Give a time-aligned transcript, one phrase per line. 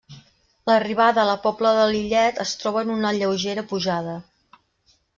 [0.69, 4.21] L'arribada a La Pobla de Lillet es troba en una lleugera pujada.